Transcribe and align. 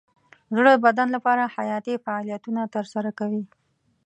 زړه 0.55 0.71
د 0.75 0.79
بدن 0.85 1.07
لپاره 1.15 1.51
حیاتي 1.55 1.93
فعالیتونه 2.05 2.61
ترسره 2.75 3.11
کوي. 3.19 3.43